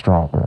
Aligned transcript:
stronger. 0.00 0.39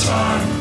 Summertime, 0.00 0.53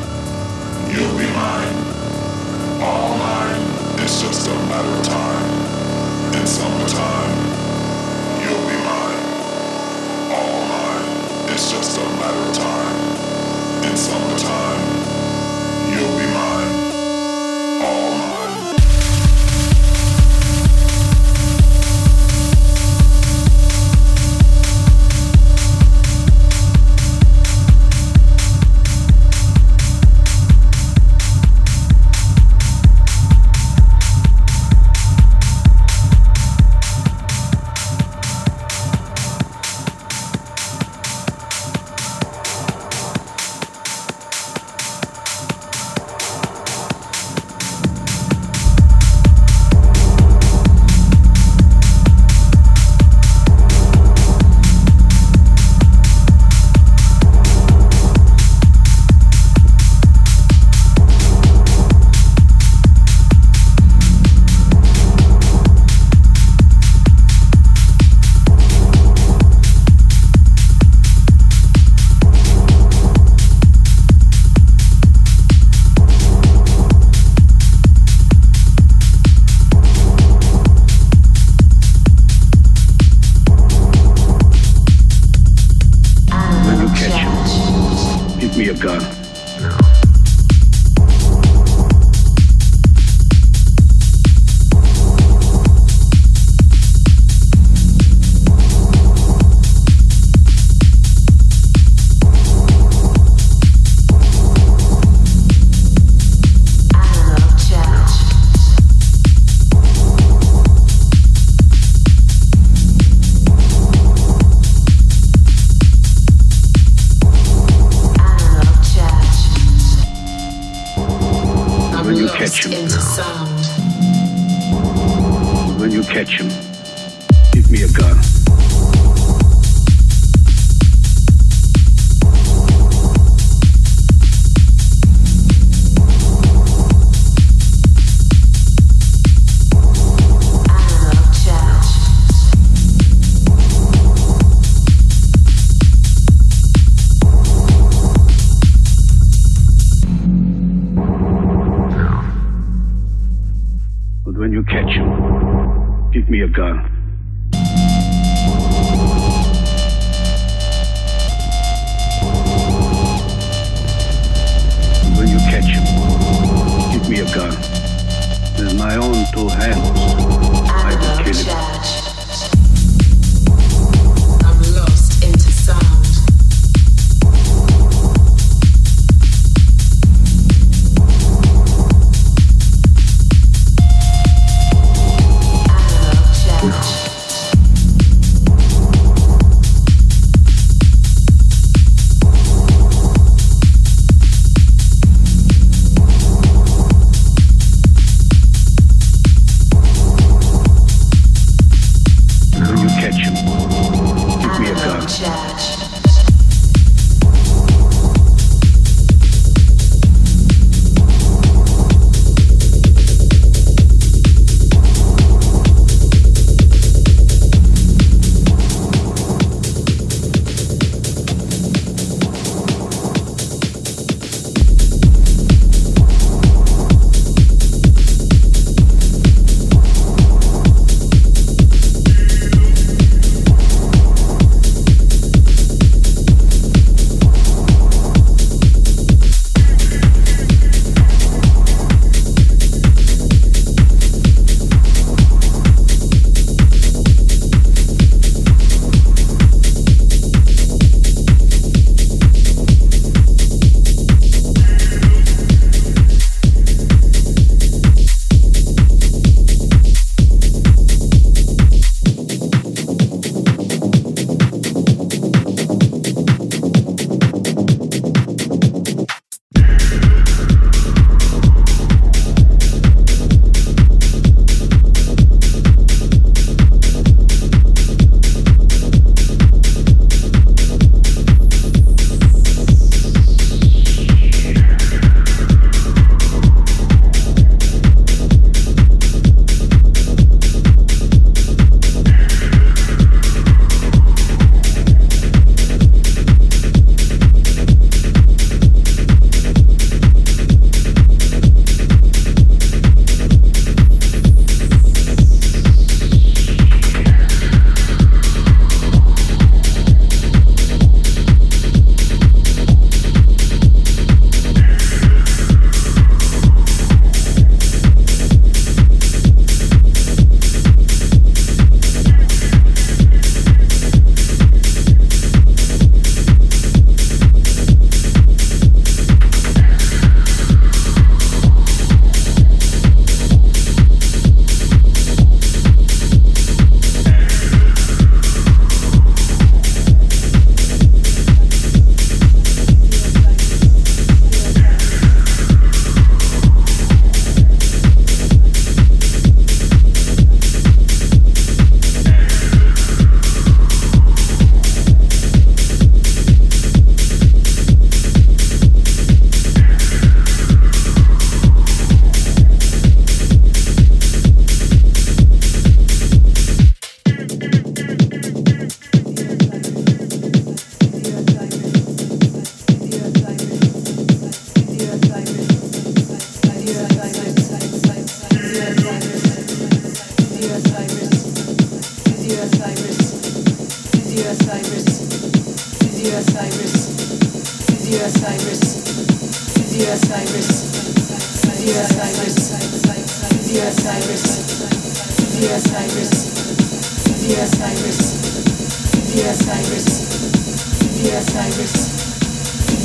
горячим. 126.24 126.72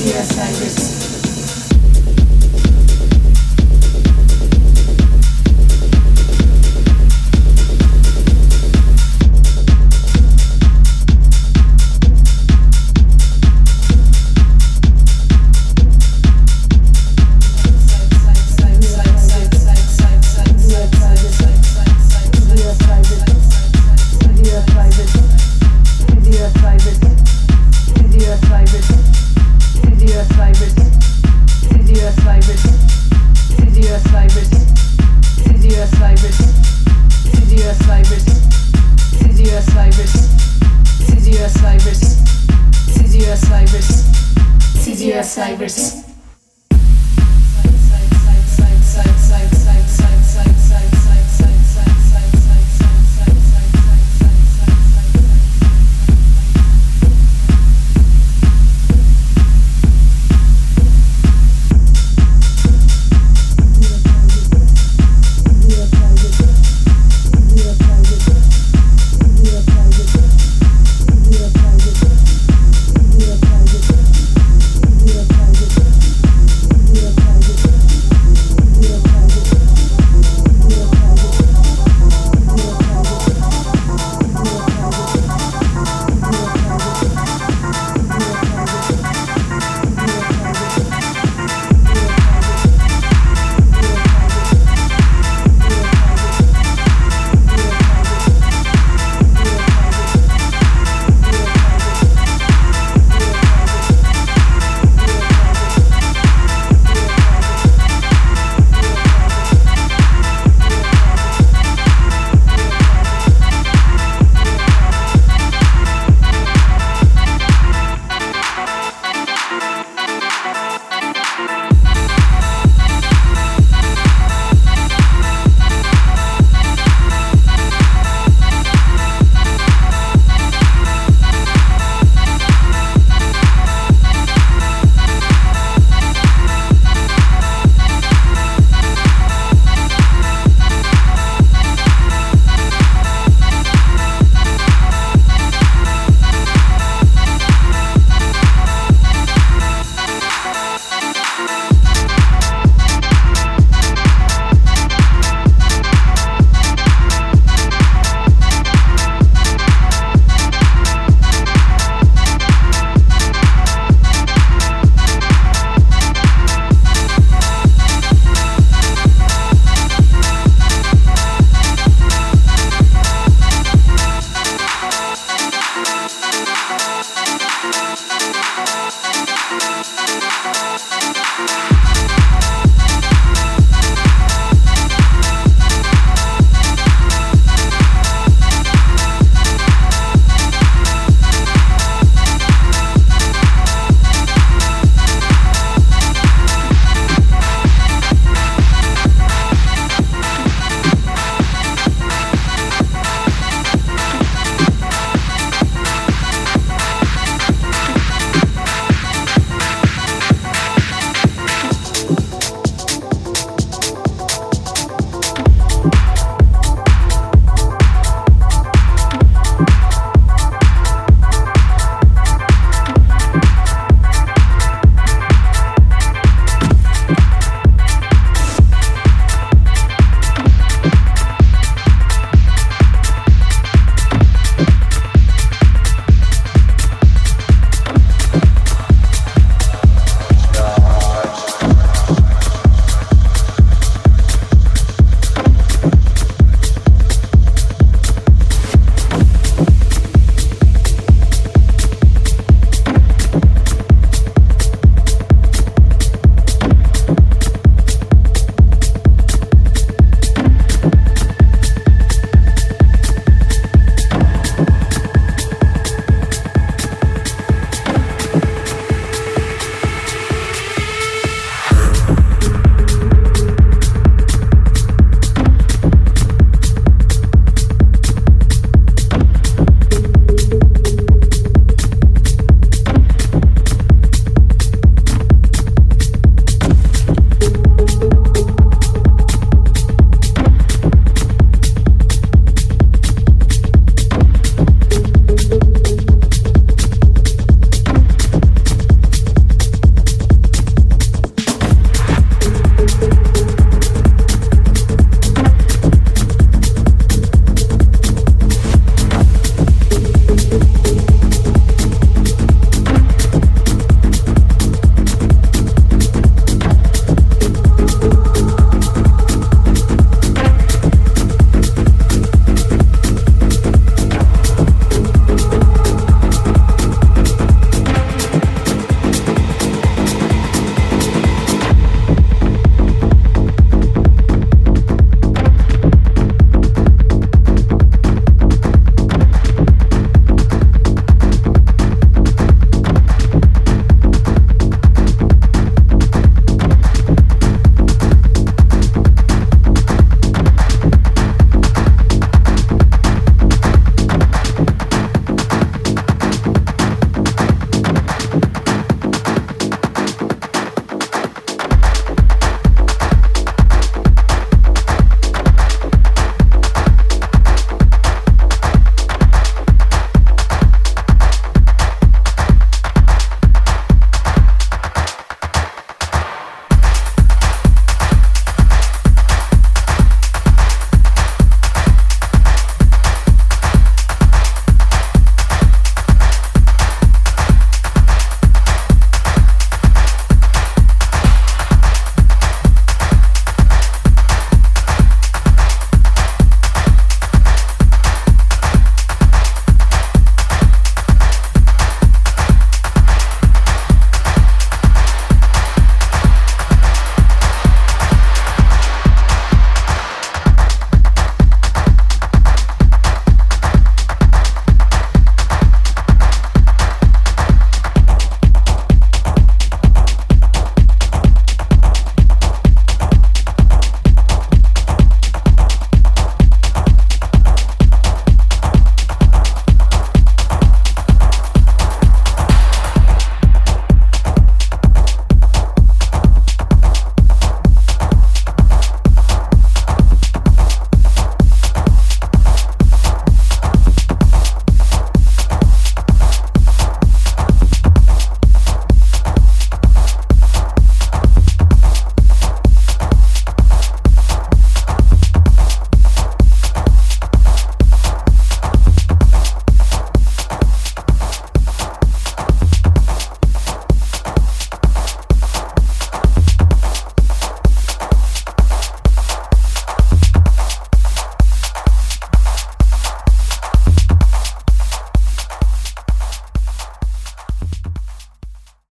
The 0.08 0.16
I 0.16 0.20
Osiris. 0.20 1.07